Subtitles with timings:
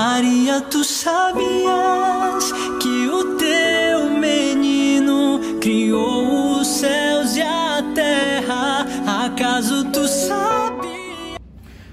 [0.00, 8.86] Maria, tu sabias que o teu menino criou os céus e a terra?
[9.24, 11.38] Acaso tu sabias?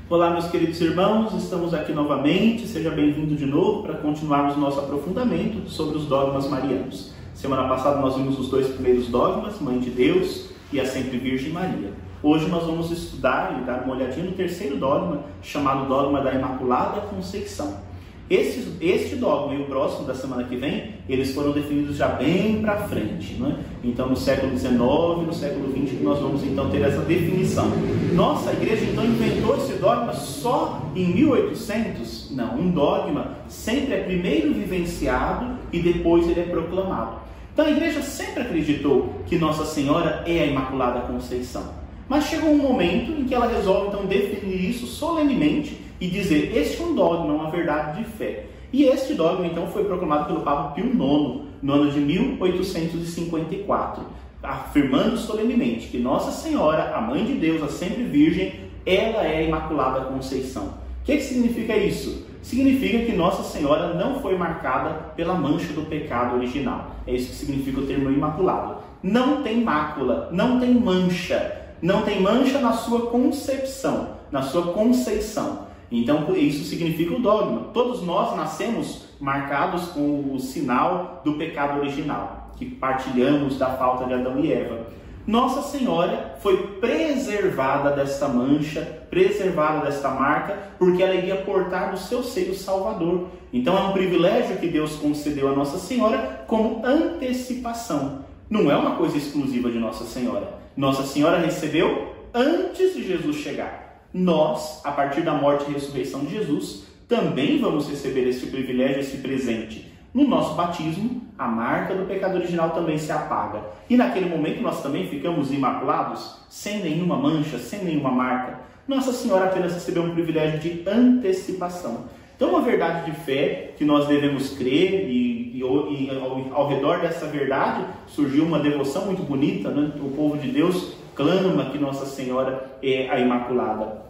[0.08, 2.68] Olá, meus queridos irmãos, estamos aqui novamente.
[2.68, 7.12] Seja bem-vindo de novo para continuarmos nosso aprofundamento sobre os dogmas marianos.
[7.34, 11.52] Semana passada nós vimos os dois primeiros dogmas, Mãe de Deus e a Sempre Virgem
[11.52, 11.92] Maria.
[12.22, 17.02] Hoje nós vamos estudar e dar uma olhadinha no terceiro dogma, chamado Dogma da Imaculada
[17.02, 17.95] Conceição.
[18.28, 22.60] Este, este dogma e o próximo da semana que vem, eles foram definidos já bem
[22.60, 23.36] para frente.
[23.36, 23.58] Né?
[23.84, 27.72] Então, no século XIX, no século XX, nós vamos então ter essa definição.
[28.14, 32.32] Nossa, igreja então inventou esse dogma só em 1800?
[32.32, 37.18] Não, um dogma sempre é primeiro vivenciado e depois ele é proclamado.
[37.54, 41.64] Então, a igreja sempre acreditou que Nossa Senhora é a Imaculada Conceição.
[42.10, 46.82] Mas chegou um momento em que ela resolve então definir isso solenemente e dizer: este
[46.82, 48.46] é um dogma, uma verdade de fé.
[48.72, 54.04] E este dogma então foi proclamado pelo Papa Pio IX no ano de 1854,
[54.44, 58.54] afirmando solenemente que Nossa Senhora, a Mãe de Deus, a sempre Virgem,
[58.86, 60.86] ela é a Imaculada Conceição.
[61.02, 62.26] O que, que significa isso?
[62.42, 66.92] Significa que Nossa Senhora não foi marcada pela mancha do pecado original.
[67.08, 68.78] É isso que significa o termo imaculado.
[69.02, 75.68] Não tem mácula, não tem mancha não tem mancha na sua concepção, na sua conceição.
[75.92, 77.70] Então, isso significa o dogma.
[77.74, 84.14] Todos nós nascemos marcados com o sinal do pecado original, que partilhamos da falta de
[84.14, 84.88] Adão e Eva.
[85.28, 92.22] Nossa Senhora foi preservada desta mancha, preservada desta marca, porque ela iria portar no seu
[92.22, 93.30] seio Salvador.
[93.52, 98.24] Então é um privilégio que Deus concedeu a Nossa Senhora como antecipação.
[98.48, 100.60] Não é uma coisa exclusiva de Nossa Senhora.
[100.78, 103.85] Nossa Senhora recebeu antes de Jesus chegar.
[104.18, 109.18] Nós, a partir da morte e ressurreição de Jesus, também vamos receber esse privilégio, esse
[109.18, 109.92] presente.
[110.14, 113.62] No nosso batismo, a marca do pecado original também se apaga.
[113.90, 118.62] E naquele momento nós também ficamos imaculados, sem nenhuma mancha, sem nenhuma marca.
[118.88, 122.06] Nossa Senhora apenas recebeu um privilégio de antecipação.
[122.38, 127.00] Então, uma verdade de fé que nós devemos crer e, e, e ao, ao, redor
[127.00, 129.94] dessa verdade surgiu uma devoção muito bonita, né?
[130.02, 134.04] O povo de Deus clama que Nossa Senhora é a Imaculada.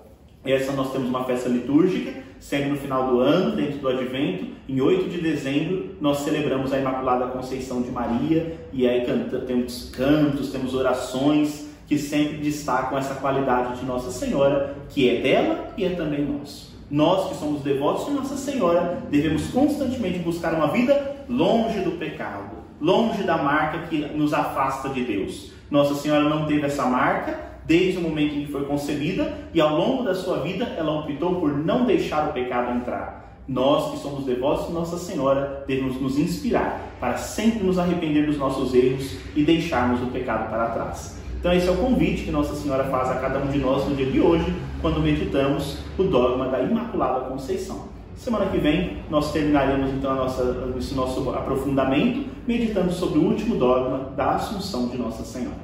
[0.44, 4.46] Essa nós temos uma festa litúrgica, sempre no final do ano, dentro do Advento.
[4.68, 9.90] Em 8 de dezembro, nós celebramos a Imaculada Conceição de Maria e aí canta, temos
[9.92, 15.86] cantos, temos orações que sempre destacam essa qualidade de Nossa Senhora, que é dela e
[15.86, 16.74] é também nosso.
[16.90, 22.58] Nós que somos devotos de Nossa Senhora devemos constantemente buscar uma vida longe do pecado,
[22.80, 25.52] longe da marca que nos afasta de Deus.
[25.70, 29.76] Nossa Senhora não teve essa marca desde o momento em que foi concebida e ao
[29.76, 33.42] longo da sua vida ela optou por não deixar o pecado entrar.
[33.48, 38.38] Nós que somos devotos de Nossa Senhora devemos nos inspirar para sempre nos arrepender dos
[38.38, 41.16] nossos erros e deixarmos o pecado para trás.
[41.40, 43.96] Então, esse é o convite que Nossa Senhora faz a cada um de nós no
[43.96, 47.95] dia de hoje, quando meditamos o dogma da Imaculada Conceição.
[48.16, 54.12] Semana que vem nós terminaremos então nossa, esse nosso aprofundamento meditando sobre o último dogma
[54.16, 55.58] da Assunção de Nossa Senhora.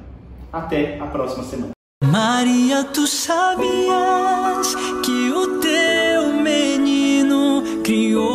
[0.52, 1.72] Até a próxima semana.
[2.04, 8.31] Maria, tu sabias que o teu menino criou